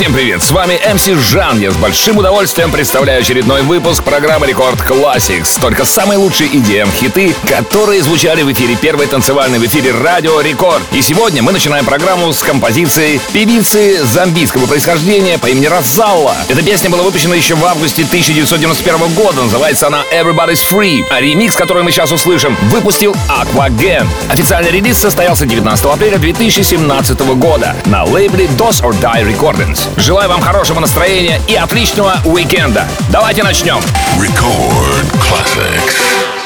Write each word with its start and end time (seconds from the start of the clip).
Всем 0.00 0.14
привет, 0.14 0.42
с 0.42 0.50
вами 0.50 0.80
MC 0.82 1.14
Жан. 1.14 1.60
Я 1.60 1.70
с 1.70 1.76
большим 1.76 2.16
удовольствием 2.16 2.72
представляю 2.72 3.20
очередной 3.20 3.60
выпуск 3.60 4.02
программы 4.02 4.46
Record 4.46 4.80
Classics. 4.80 5.60
Только 5.60 5.84
самые 5.84 6.16
лучшие 6.16 6.48
EDM 6.48 6.90
хиты, 6.90 7.34
которые 7.46 8.02
звучали 8.02 8.40
в 8.40 8.50
эфире 8.50 8.76
первой 8.76 9.08
танцевальной 9.08 9.58
в 9.58 9.66
эфире 9.66 9.92
Радио 9.92 10.40
Рекорд. 10.40 10.82
И 10.92 11.02
сегодня 11.02 11.42
мы 11.42 11.52
начинаем 11.52 11.84
программу 11.84 12.32
с 12.32 12.42
композиции 12.42 13.20
певицы 13.34 14.02
замбийского 14.02 14.66
происхождения 14.66 15.36
по 15.36 15.48
имени 15.48 15.66
Розалла. 15.66 16.34
Эта 16.48 16.62
песня 16.62 16.88
была 16.88 17.02
выпущена 17.02 17.34
еще 17.34 17.54
в 17.54 17.64
августе 17.66 18.04
1991 18.04 19.12
года. 19.12 19.42
Называется 19.42 19.88
она 19.88 20.02
Everybody's 20.10 20.64
Free. 20.66 21.02
А 21.10 21.20
ремикс, 21.20 21.56
который 21.56 21.82
мы 21.82 21.90
сейчас 21.90 22.10
услышим, 22.10 22.56
выпустил 22.70 23.14
Aquagen. 23.28 24.06
Официальный 24.30 24.70
релиз 24.70 24.96
состоялся 24.96 25.44
19 25.44 25.84
апреля 25.84 26.16
2017 26.16 27.20
года 27.36 27.76
на 27.84 28.04
лейбле 28.04 28.46
DOS 28.46 28.82
or 28.82 28.98
Die 28.98 29.30
Recordings. 29.30 29.89
Желаю 29.96 30.28
вам 30.28 30.40
хорошего 30.40 30.80
настроения 30.80 31.40
и 31.48 31.54
отличного 31.54 32.16
уикенда. 32.24 32.86
Давайте 33.10 33.42
начнем. 33.42 33.78
Record 34.18 35.06
Classics. 35.20 36.39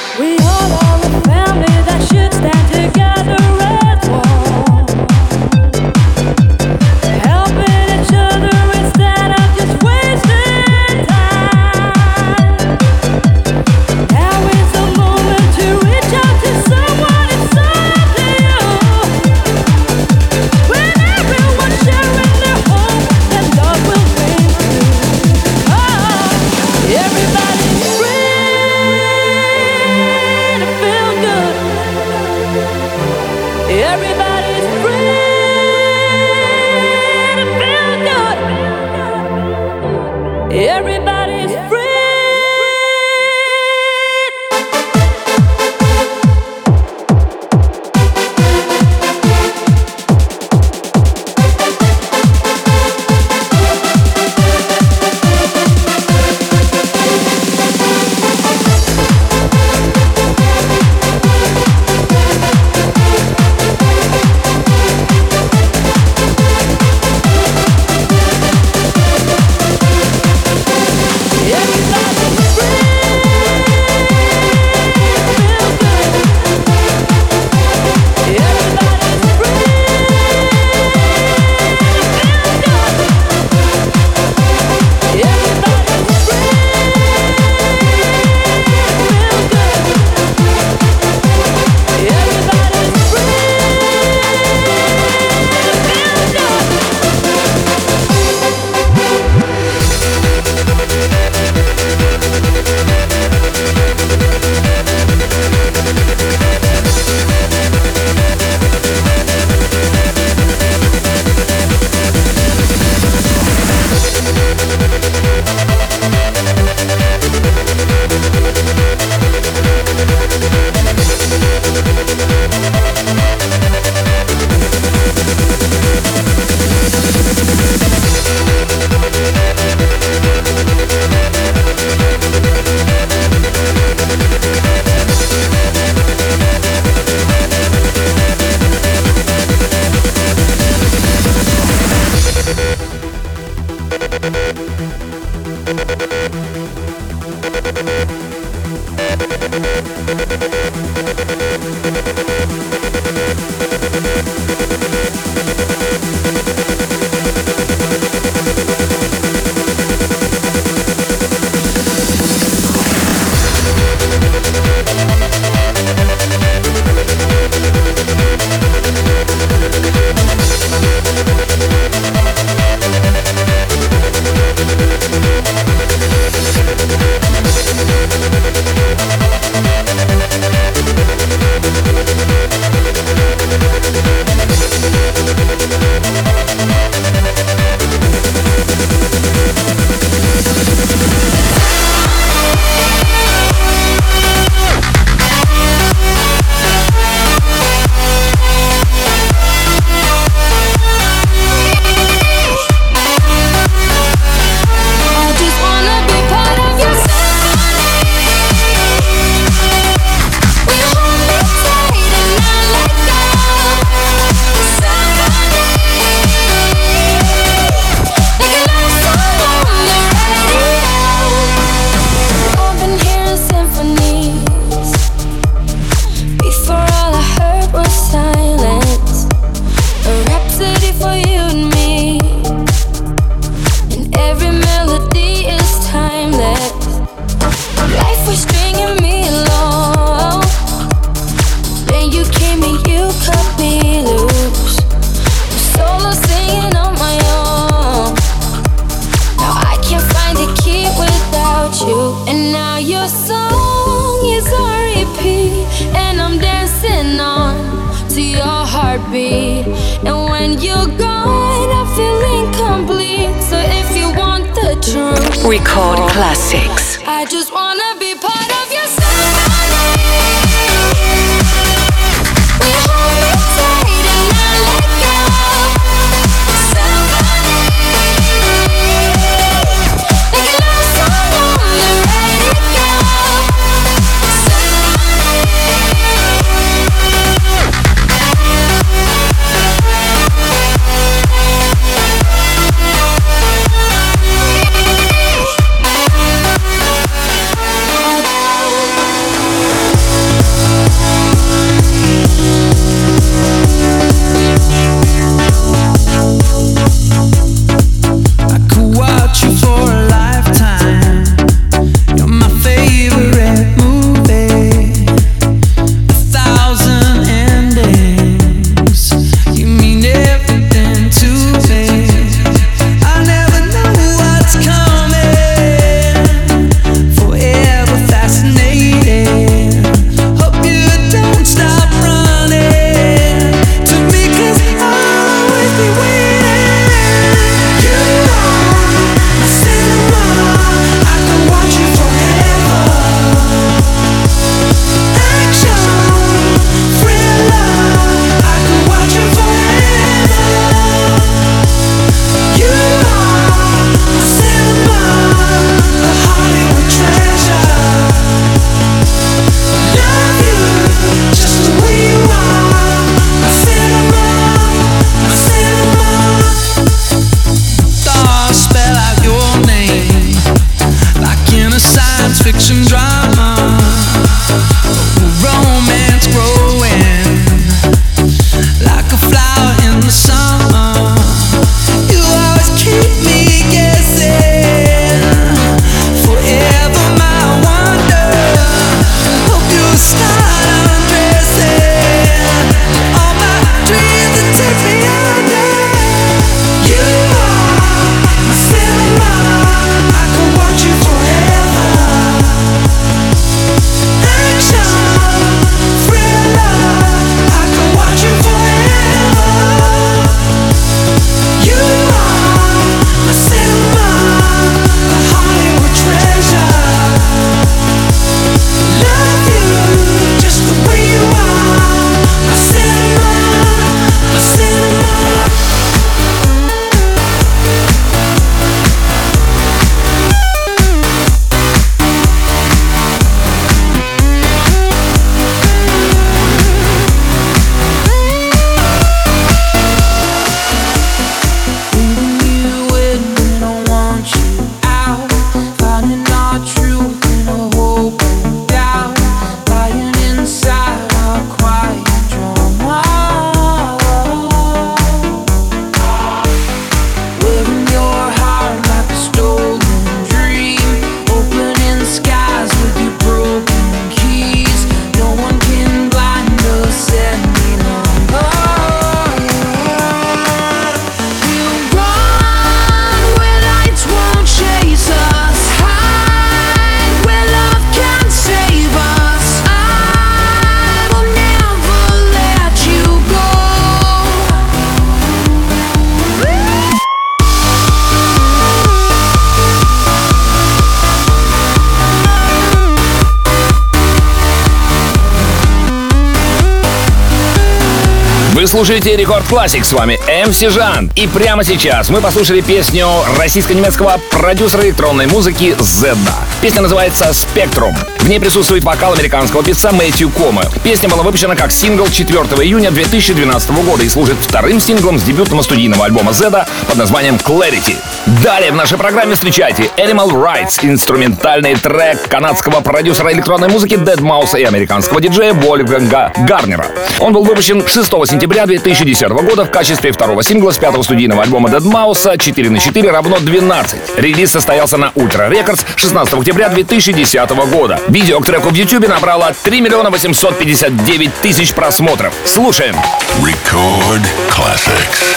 слушаете 498.95 499.17
Record 499.17 499.45
Classics, 499.49 499.85
с 499.85 499.93
вами 499.93 500.21
MC 500.29 500.71
Жан. 500.71 501.11
И 501.17 501.27
прямо 501.27 501.65
сейчас 501.65 502.11
мы 502.11 502.21
послушали 502.21 502.61
песню 502.61 503.09
российско-немецкого 503.37 504.21
продюсера 504.31 504.83
электронной 504.83 505.27
музыки 505.27 505.75
Зедда. 505.81 506.35
Песня 506.63 506.83
называется 506.83 507.33
«Spectrum». 507.33 507.97
В 508.25 508.29
ней 508.31 508.41
присутствует 508.41 508.85
вокал 508.85 509.13
американского 509.13 509.63
певца 509.63 509.93
Мэтью 509.93 510.31
Кома. 510.31 510.63
Песня 510.83 511.11
была 511.11 511.23
выпущена 511.23 511.55
как 511.55 511.71
сингл 511.71 512.09
4 512.09 512.39
июня 512.65 512.91
2012 512.91 513.71
года 513.85 514.03
и 514.03 514.09
служит 514.09 514.39
вторым 514.41 514.81
синглом 514.81 515.19
с 515.19 515.23
дебютного 515.25 515.61
студийного 515.61 516.07
альбома 516.07 516.33
Зеда 516.33 516.67
под 516.89 516.97
названием 516.97 517.35
Clarity. 517.35 517.97
Далее 518.43 518.73
в 518.73 518.77
нашей 518.77 518.97
программе 518.97 519.35
встречайте 519.35 519.91
Animal 519.99 520.31
Rights, 520.31 520.79
инструментальный 520.81 521.75
трек 521.75 522.27
канадского 522.27 522.81
продюсера 522.81 523.31
электронной 523.31 523.69
музыки 523.69 523.93
Deadmau5 523.93 524.59
и 524.59 524.65
американского 524.65 525.21
диджея 525.21 525.53
Вольфганга 525.53 526.33
Гарнера. 526.49 526.87
Он 527.21 527.35
был 527.35 527.45
выпущен 527.45 527.87
6 527.87 528.09
сентября 528.27 528.65
2010 528.65 529.29
года 529.29 529.67
в 529.67 529.71
качестве 529.71 530.13
второго 530.13 530.43
сингла 530.43 530.71
с 530.71 530.79
пятого 530.79 531.03
студийного 531.03 531.43
альбома 531.43 531.69
Dead 531.69 531.83
Mouse 531.83 532.39
4 532.39 532.71
на 532.71 532.79
4 532.79 533.11
равно 533.11 533.39
12. 533.39 534.17
Релиз 534.17 534.51
состоялся 534.51 534.97
на 534.97 535.13
Ultra 535.15 535.51
Records 535.51 535.85
16 535.97 536.33
октября 536.33 536.71
2010 536.71 537.51
года. 537.71 538.01
Видео 538.15 538.39
к 538.39 538.47
треку 538.47 538.69
в 538.69 538.75
YouTube 538.75 539.09
набрало 539.09 539.53
3 539.65 539.81
миллиона 539.81 540.09
859 540.09 541.35
тысяч 541.43 541.75
просмотров. 541.75 542.33
Слушаем. 542.45 542.95
Record 543.41 544.23
Classics. 544.49 545.37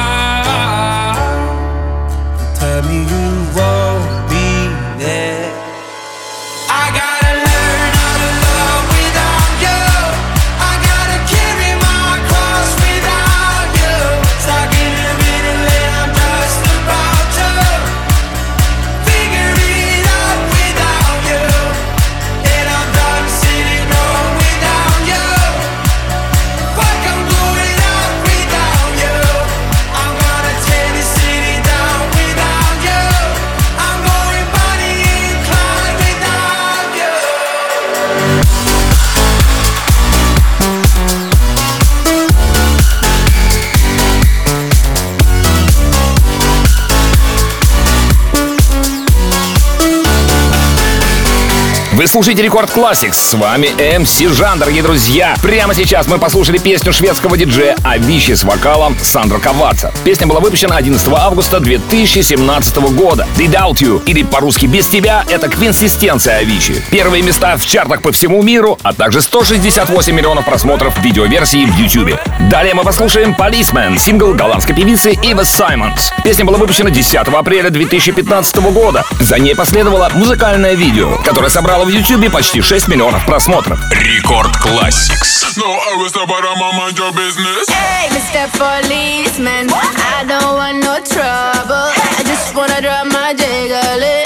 Вы 52.01 52.07
слушаете 52.07 52.41
Record 52.41 52.71
Classics. 52.75 53.13
С 53.13 53.35
вами 53.35 53.67
MC 53.77 54.33
Жан, 54.33 54.57
дорогие 54.57 54.81
друзья. 54.81 55.35
Прямо 55.43 55.75
сейчас 55.75 56.07
мы 56.07 56.17
послушали 56.17 56.57
песню 56.57 56.91
шведского 56.93 57.37
диджея 57.37 57.77
Авичи 57.83 58.33
с 58.33 58.43
вокалом 58.43 58.97
Сандро 58.99 59.37
Каваца. 59.37 59.93
Песня 60.03 60.25
была 60.25 60.39
выпущена 60.39 60.77
11 60.77 61.07
августа 61.09 61.59
2017 61.59 62.77
года. 62.95 63.27
Without 63.37 63.75
You, 63.75 64.03
или 64.07 64.23
по-русски 64.23 64.65
«Без 64.65 64.87
тебя»— 64.87 65.23
это 65.29 65.47
квинтэссенция 65.47 66.37
Авичи. 66.37 66.73
Первые 66.89 67.21
места 67.21 67.55
в 67.55 67.67
чартах 67.67 68.01
по 68.01 68.11
всему 68.11 68.41
миру, 68.41 68.79
а 68.81 68.93
также 68.93 69.21
168 69.21 70.15
миллионов 70.15 70.45
просмотров 70.45 70.97
видеоверсии 71.03 71.67
в 71.67 71.77
YouTube. 71.77 72.19
Далее 72.49 72.73
мы 72.73 72.83
послушаем 72.83 73.35
Policeman, 73.37 73.99
сингл 73.99 74.33
голландской 74.33 74.73
певицы 74.73 75.11
Ива 75.21 75.43
Саймонс. 75.43 76.11
Песня 76.23 76.45
была 76.45 76.57
выпущена 76.57 76.89
10 76.89 77.13
апреля 77.27 77.69
2015 77.69 78.55
года. 78.71 79.05
За 79.19 79.37
ней 79.37 79.53
последовало 79.53 80.09
музыкальное 80.15 80.73
видео, 80.73 81.19
которое 81.23 81.49
собрало 81.49 81.90
в 81.91 81.93
YouTube 81.93 82.29
почти 82.29 82.61
6 82.61 82.87
миллионов 82.87 83.25
просмотров. 83.25 83.79
Record 83.91 84.55
Classics. 84.55 85.43
No, 85.57 85.65
I 85.65 85.97
was 85.97 86.15
about 86.15 86.41
to 86.41 86.55
mind 86.77 86.97
your 86.97 87.11
business. 87.11 87.67
Hey, 87.69 88.07
Mr. 88.09 88.47
Policeman, 88.57 89.69
I 89.69 90.23
don't 90.25 90.55
want 90.55 90.77
no 90.79 90.99
trouble. 91.03 91.91
I 92.17 92.23
just 92.23 92.55
wanna 92.55 92.81
drop 92.81 93.07
my 93.11 93.33
jiggle 93.33 94.20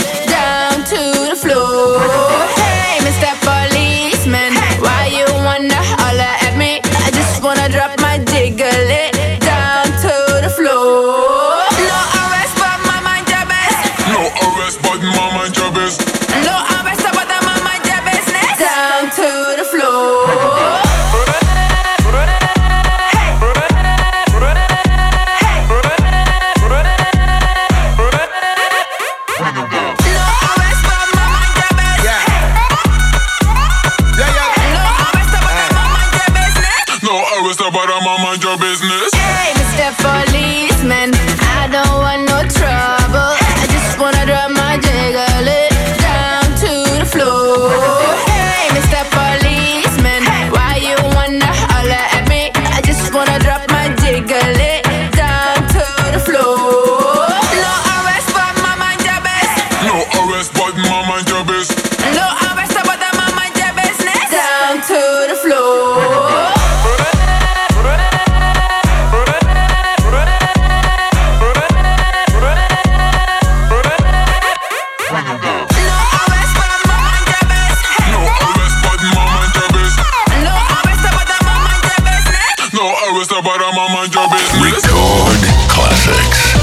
No 83.32 83.40
arrest, 83.40 83.44
but 83.44 83.74
my 83.74 83.94
mind 83.94 84.14
your 84.14 84.28
business. 84.30 84.84
Рекорд 84.86 85.68
Classics. 85.68 86.55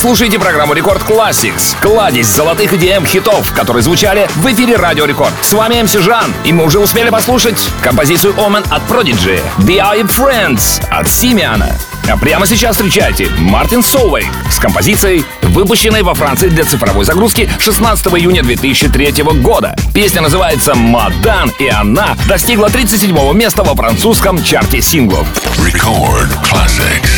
Слушаете 0.00 0.38
программу 0.38 0.72
Record 0.72 1.02
Classics. 1.02 1.76
Кладезь 1.82 2.28
золотых 2.28 2.72
EDM 2.72 3.04
хитов, 3.04 3.52
которые 3.52 3.82
звучали 3.82 4.30
в 4.36 4.50
эфире 4.50 4.76
Радио 4.76 5.04
Рекорд. 5.04 5.34
С 5.42 5.52
вами 5.52 5.82
MC 5.82 5.92
Жан, 5.92 6.32
и 6.42 6.54
мы 6.54 6.64
уже 6.64 6.78
успели 6.78 7.10
послушать 7.10 7.68
композицию 7.82 8.32
Omen 8.38 8.66
от 8.70 8.82
Prodigy, 8.90 9.42
Eye 9.58 10.08
Friends 10.08 10.82
от 10.90 11.06
Симиана. 11.06 11.76
А 12.10 12.16
прямо 12.16 12.46
сейчас 12.46 12.76
встречайте 12.76 13.28
Мартин 13.38 13.82
Сольвейг 13.82 14.26
с 14.50 14.58
композицией, 14.58 15.22
выпущенной 15.42 16.02
во 16.02 16.14
Франции 16.14 16.48
для 16.48 16.64
цифровой 16.64 17.04
загрузки 17.04 17.50
16 17.58 18.06
июня 18.06 18.42
2003 18.42 19.22
года. 19.42 19.76
Песня 19.92 20.22
называется 20.22 20.74
«Madan», 20.74 21.52
и 21.58 21.68
она 21.68 22.16
достигла 22.26 22.70
37 22.70 23.34
места 23.34 23.62
во 23.64 23.74
французском 23.74 24.42
чарте 24.42 24.80
синглов. 24.80 25.26
Record 25.58 26.30
Classics. 26.42 27.09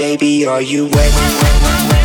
Baby, 0.00 0.46
are 0.46 0.62
you 0.62 0.86
wet? 0.86 1.99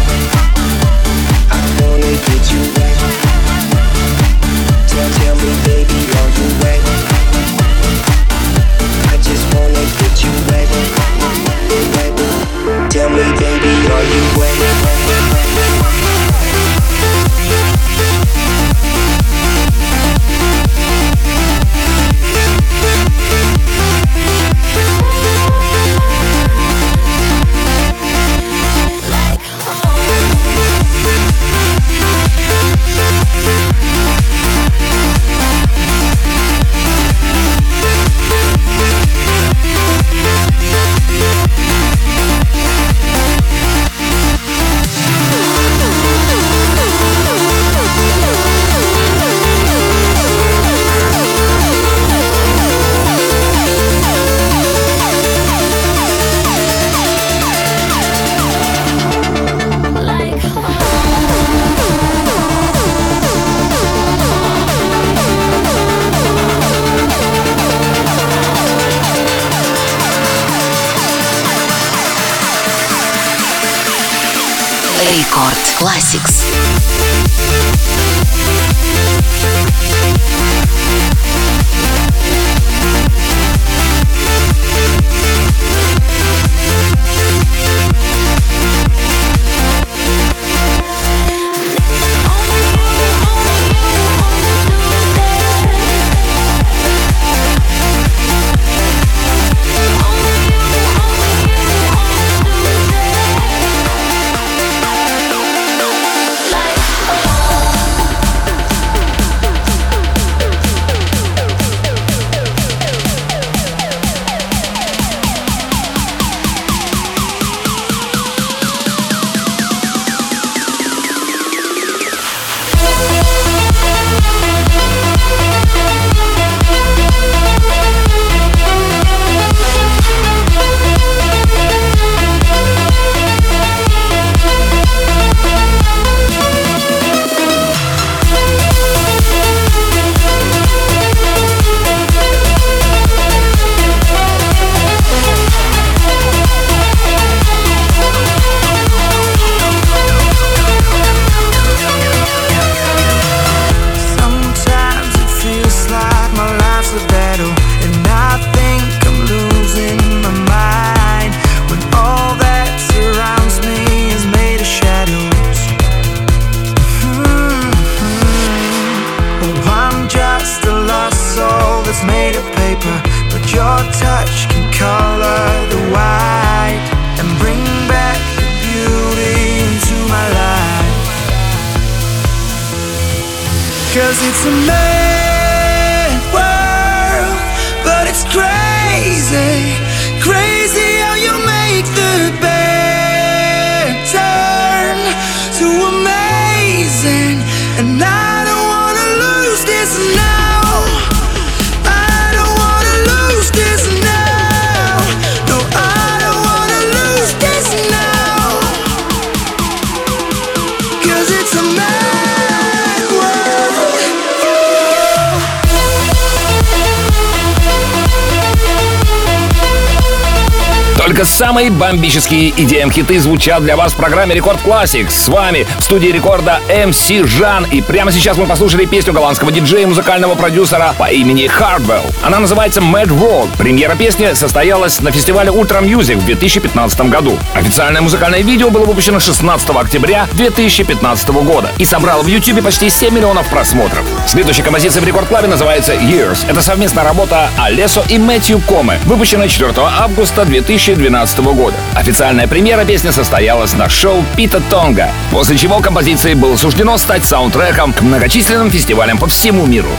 Самые 221.46 221.70
бомбические 221.70 222.50
EDM 222.50 222.91
хиты 222.91 223.20
звучат 223.20 223.62
для 223.62 223.76
вас 223.76 223.93
в 223.93 223.98
программе 223.98 224.34
Record 224.34 224.58
Classics. 224.66 225.12
С 225.12 225.28
вами 225.28 225.68
в 225.78 225.84
студии 225.84 226.08
Рекорда 226.08 226.60
MC 226.70 227.24
Жан. 227.28 227.66
И 227.66 227.84
прямо 227.84 228.12
сейчас 228.12 228.38
мы 228.38 228.48
послушали 228.48 228.86
песню 228.86 229.14
голландского 229.14 229.52
диджея 229.52 229.84
и 229.84 229.86
музыкального 229.86 230.34
продюсера 230.34 230.96
по 230.98 231.12
имени 231.12 231.46
Hardwell. 231.46 232.02
Она 232.24 232.39
называется 232.39 232.82
Mad 232.82 233.10
World. 233.10 233.56
Премьера 233.60 233.93
песни 233.93 234.34
состоялась 234.34 235.00
на 235.02 235.12
фестивале 235.12 235.52
Ultra 235.52 235.84
Music 235.84 236.16
в 236.16 236.26
2015 236.26 237.02
году. 237.12 237.38
Официальное 237.54 238.02
музыкальное 238.02 238.41
видео 238.41 238.72
было 238.72 238.86
выпущено 238.86 239.20
16 239.20 239.70
октября 239.70 240.28
2015 240.34 241.30
года 241.30 241.70
и 241.78 241.86
собрало 241.86 242.24
в 242.24 242.28
YouTube 242.28 242.64
почти 242.64 242.89
7 242.89 243.14
миллионов 243.14 243.48
просмотров. 243.52 244.04
Следующая 244.26 244.64
композиция 244.64 245.00
в 245.00 245.06
Record 245.06 245.28
Club 245.28 245.43
е 245.43 245.47
называется 245.48 245.93
Years. 245.93 246.50
Это 246.50 246.62
совместная 246.62 247.04
работа 247.04 247.52
Алесо 247.60 248.04
и 248.10 248.18
Мэтью 248.18 248.60
Комы, 248.62 248.99
выпущенная 249.06 249.48
4 249.48 249.74
августа 249.78 250.43
2012 250.43 251.35
года. 251.44 251.76
Официальная 251.94 252.48
премьера 252.48 252.86
песни 252.86 253.10
состоялась 253.10 253.74
на 253.74 253.90
шоу 253.90 254.24
Пита 254.36 254.62
Тонга, 254.70 255.12
после 255.32 255.58
чего 255.58 255.80
композиции 255.80 256.34
было 256.34 256.56
суждено 256.56 256.98
стать 256.98 257.26
саундтреком 257.26 257.94
к 257.94 258.02
многочисленным 258.02 258.70
фестивалям 258.70 259.18
по 259.18 259.28
всему 259.28 259.66
миру. 259.66 259.90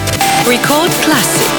Record 0.46 0.92
Classics. 1.04 1.55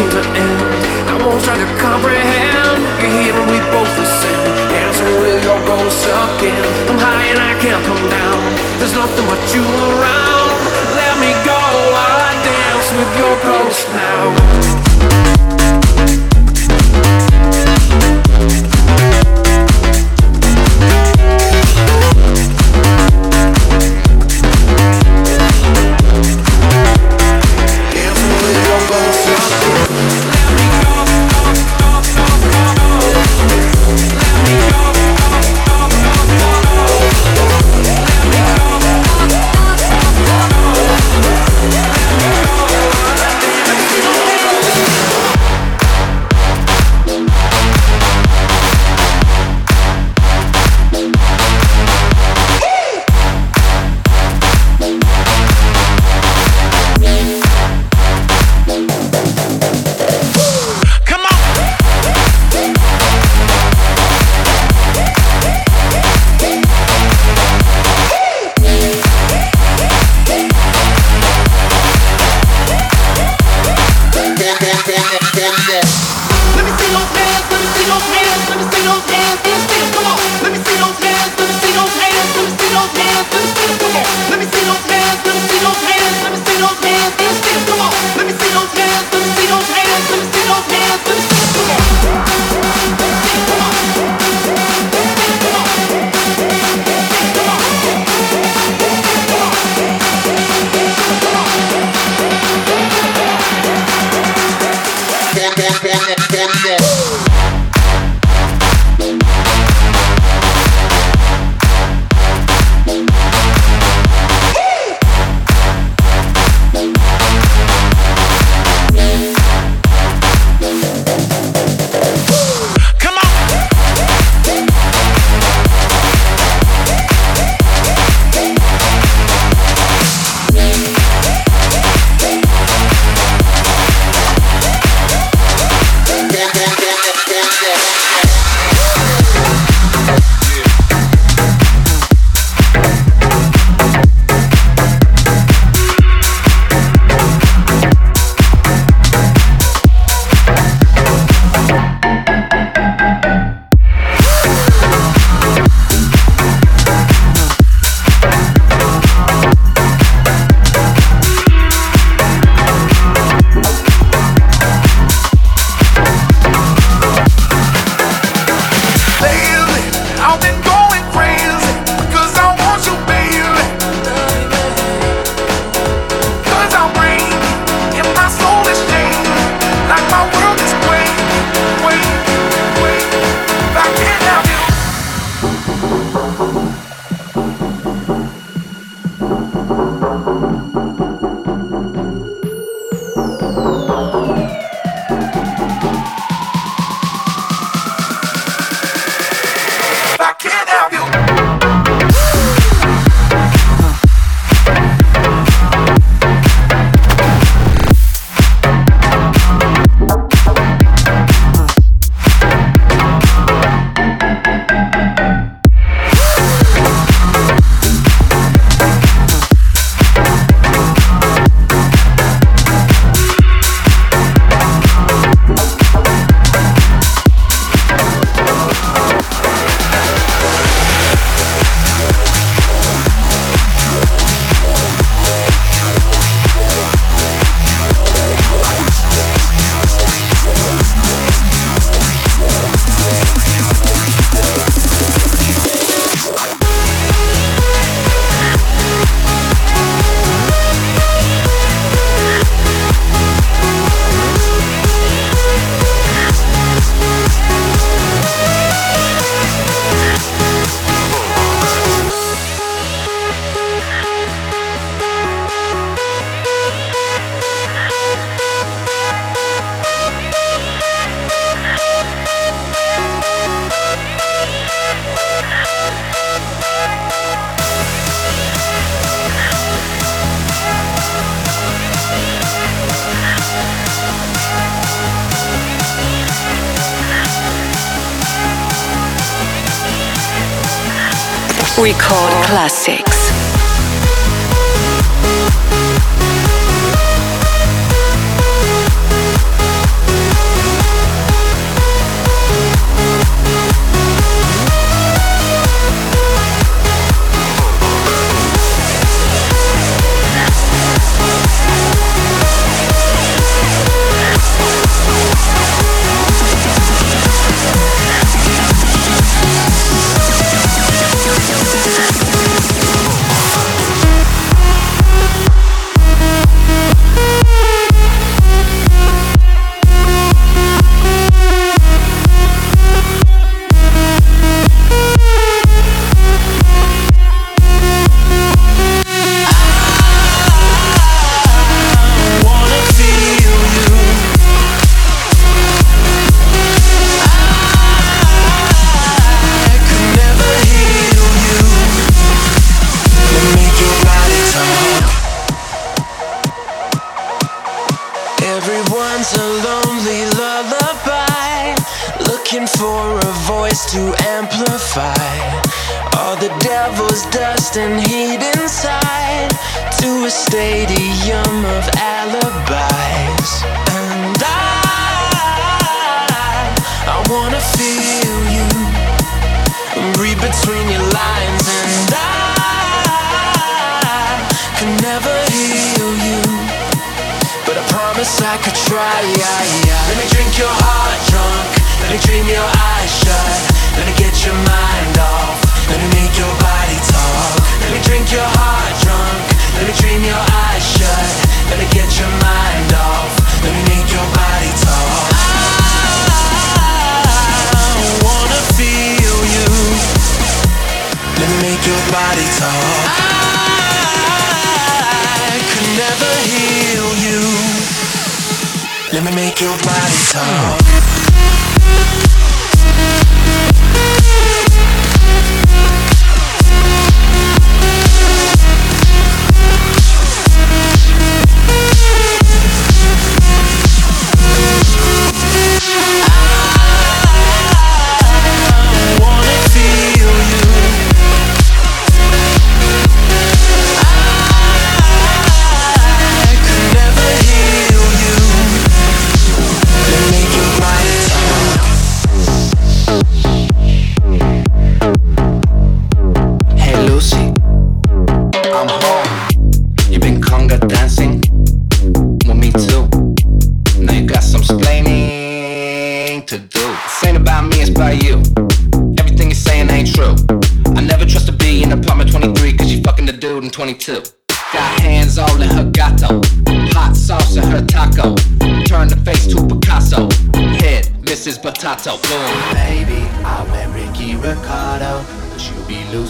Dream 0.00 0.10
to 0.10 0.28
end. 0.38 0.60
I 1.08 1.14
won't 1.24 1.42
try 1.44 1.56
to 1.56 1.68
comprehend. 1.76 2.80
And 3.04 3.50
we 3.50 3.58
both 3.72 3.92
ascend. 3.98 4.44
Dancing 4.70 5.12
with 5.20 5.44
your 5.44 5.60
ghost 5.66 6.04
again. 6.04 6.64
I'm 6.88 6.98
high 6.98 7.26
and 7.32 7.40
I 7.40 7.52
can't 7.60 7.84
come 7.84 8.04
down. 8.08 8.40
There's 8.78 8.94
nothing 8.94 9.26
but 9.26 9.40
you 9.54 9.62
around. 9.62 10.50
Let 10.96 11.14
me 11.20 11.32
go 11.44 11.60
while 11.92 12.18
I 12.28 12.32
dance 12.44 12.88
with 12.96 13.12
your 13.18 13.36
ghost 13.44 13.88
now. 13.92 14.69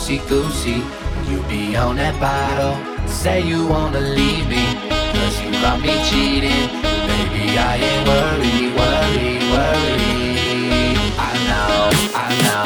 Loosey 0.00 0.18
goosey. 0.28 0.82
You 1.30 1.42
be 1.48 1.76
on 1.76 1.96
that 1.96 2.18
bottle. 2.20 2.76
Say 3.06 3.42
you 3.42 3.66
wanna 3.66 4.00
leave 4.00 4.48
me. 4.48 4.64
Cause 5.12 5.40
you 5.42 5.52
got 5.52 5.80
me 5.80 5.92
cheating. 6.08 6.68
Baby, 7.10 7.58
I 7.58 7.76
ain't 7.76 8.08
worried, 8.08 8.70
worried, 8.80 9.42
worried. 9.52 10.98
I 11.18 11.32
know, 11.48 11.90
I 12.14 12.28
know, 12.44 12.59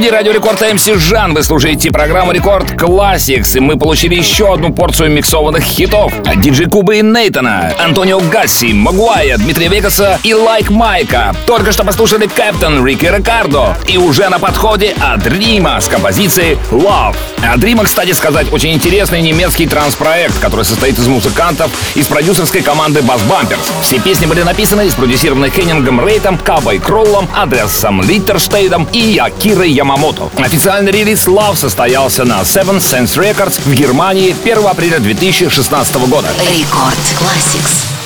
студии 0.00 0.14
Радио 0.14 0.32
Рекорд 0.32 0.62
MC 0.62 0.86
Жан 0.86 1.34
вы 1.34 1.42
слушаете 1.42 1.90
программу 1.90 2.32
Record 2.32 2.70
Classics, 2.70 3.58
и 3.58 3.60
мы 3.60 3.78
получили 3.78 4.14
еще 4.14 4.50
одну 4.50 4.72
порцию 4.72 5.10
миксованных 5.10 5.62
хитов 5.62 6.14
диджей 6.36 6.70
Кубы 6.70 7.00
и 7.00 7.02
Нейтана, 7.02 7.74
Антонио 7.78 8.18
Гасси, 8.20 8.72
Магуая, 8.72 9.36
Дмитрия 9.36 9.68
Вегаса 9.68 10.18
и 10.22 10.32
Лайк 10.32 10.70
Майка. 10.70 11.36
Только 11.46 11.72
что 11.72 11.84
послушали 11.84 12.28
Captain 12.28 12.86
Ricky 12.86 13.04
Ricardo 13.04 13.76
и 13.88 13.98
уже 13.98 14.30
на 14.30 14.38
подходе 14.38 14.94
Адрима 15.00 15.78
с 15.78 15.88
композицией 15.88 16.56
Love. 16.70 17.16
Адрима, 17.42 17.84
кстати 17.84 18.12
сказать, 18.12 18.50
очень 18.52 18.72
интересный 18.72 19.20
немецкий 19.20 19.66
транс-проект, 19.66 20.38
который 20.38 20.64
состоит 20.64 20.98
из 20.98 21.08
музыкантов 21.08 21.70
из 21.94 22.06
продюсерской 22.06 22.62
команды 22.62 23.00
Bass 23.00 23.20
Bumpers. 23.28 23.70
Все 23.82 23.98
песни 23.98 24.24
были 24.24 24.42
написаны 24.44 24.86
и 24.86 24.90
спродюсированы 24.90 25.50
Хеннингом 25.50 26.02
Рейтом, 26.02 26.38
Кабой 26.38 26.78
Кроллом, 26.78 27.28
Адресом 27.34 28.00
Литтерштейдом 28.02 28.88
и 28.92 28.98
Якирой 28.98 29.70
Ямамото. 29.90 30.30
Официальный 30.36 30.92
релиз 30.92 31.26
Love 31.26 31.56
состоялся 31.56 32.24
на 32.24 32.42
Seven 32.42 32.78
Sense 32.78 33.16
Records 33.16 33.60
в 33.64 33.74
Германии 33.74 34.36
1 34.44 34.66
апреля 34.66 35.00
2016 35.00 35.96
года. 36.08 36.28
Record 36.48 36.96
Classics. 37.18 37.99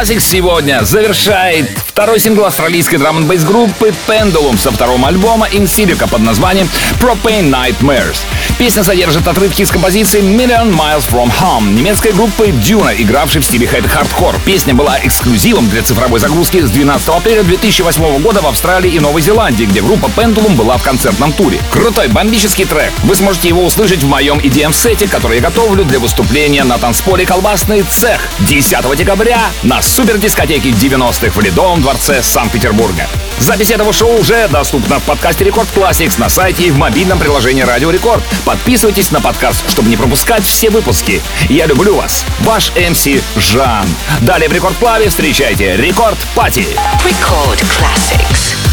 Classics 0.00 0.20
сегодня 0.20 0.82
завершает 0.82 1.68
второй 1.86 2.20
сингл 2.20 2.46
австралийской 2.46 2.96
драм 2.96 3.18
н 3.18 3.26
группы 3.44 3.92
Pendulum 4.06 4.56
со 4.56 4.70
второго 4.70 5.06
альбома 5.06 5.46
In 5.52 5.66
Silico 5.66 6.08
под 6.08 6.22
названием 6.22 6.70
Propane 6.98 7.50
Nightmares. 7.50 8.16
Песня 8.60 8.84
содержит 8.84 9.26
отрывки 9.26 9.62
из 9.62 9.70
композиции 9.70 10.20
Million 10.20 10.70
Miles 10.70 11.10
From 11.10 11.32
Home 11.40 11.72
немецкой 11.72 12.12
группы 12.12 12.48
Dune, 12.48 12.94
игравшей 12.94 13.40
в 13.40 13.44
стиле 13.46 13.66
happy 13.66 13.92
hardcore. 13.92 14.38
Песня 14.44 14.74
была 14.74 14.98
эксклюзивом 15.02 15.66
для 15.70 15.80
цифровой 15.80 16.20
загрузки 16.20 16.60
с 16.60 16.68
12 16.68 17.08
апреля 17.08 17.42
2008 17.42 18.20
года 18.20 18.42
в 18.42 18.46
Австралии 18.46 18.92
и 18.92 19.00
Новой 19.00 19.22
Зеландии, 19.22 19.64
где 19.64 19.80
группа 19.80 20.10
Pendulum 20.14 20.56
была 20.56 20.76
в 20.76 20.82
концертном 20.82 21.32
туре. 21.32 21.58
Крутой 21.70 22.08
бомбический 22.08 22.66
трек. 22.66 22.92
Вы 23.02 23.14
сможете 23.14 23.48
его 23.48 23.64
услышать 23.64 24.02
в 24.02 24.08
моем 24.08 24.38
EDM-сете, 24.38 25.08
который 25.08 25.38
я 25.38 25.42
готовлю 25.42 25.86
для 25.86 25.98
выступления 25.98 26.62
на 26.64 26.76
танцполе 26.76 27.24
«Колбасный 27.24 27.80
цех» 27.80 28.20
10 28.40 28.94
декабря 28.94 29.40
на 29.62 29.80
супердискотеке 29.80 30.68
90-х 30.68 31.30
в 31.30 31.40
Ледовом 31.40 31.80
дворце 31.80 32.22
Санкт-Петербурга. 32.22 33.08
Запись 33.40 33.70
этого 33.70 33.92
шоу 33.92 34.20
уже 34.20 34.46
доступна 34.48 35.00
в 35.00 35.02
подкасте 35.04 35.44
Record 35.44 35.68
Classics 35.74 36.20
на 36.20 36.28
сайте 36.28 36.64
и 36.64 36.70
в 36.70 36.76
мобильном 36.76 37.18
приложении 37.18 37.62
Радио 37.62 37.90
Рекорд. 37.90 38.22
Подписывайтесь 38.44 39.10
на 39.10 39.20
подкаст, 39.20 39.68
чтобы 39.68 39.88
не 39.88 39.96
пропускать 39.96 40.44
все 40.44 40.68
выпуски. 40.68 41.22
Я 41.48 41.66
люблю 41.66 41.96
вас. 41.96 42.24
Ваш 42.40 42.70
MC 42.76 43.08
Жан. 43.36 43.86
Далее 44.20 44.48
в 44.48 44.52
Record 44.52 44.76
Club 44.76 45.02
е 45.02 45.08
встречайте 45.08 45.76
Record 45.76 46.18
Party. 46.34 46.66
Record 47.04 47.60
Classics. 47.62 48.69